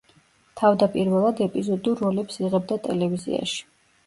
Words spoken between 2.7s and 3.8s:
ტელევიზიაში.